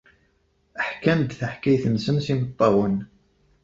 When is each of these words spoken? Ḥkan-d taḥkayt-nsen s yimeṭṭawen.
Ḥkan-d 0.87 1.31
taḥkayt-nsen 1.39 2.17
s 2.23 2.25
yimeṭṭawen. 2.29 2.95